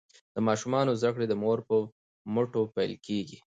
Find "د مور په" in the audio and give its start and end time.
1.29-1.75